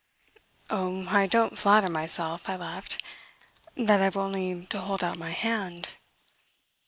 [0.71, 2.97] "Oh, I don't flatter myself," I laughed,
[3.77, 5.89] "that I've only to hold out my hand!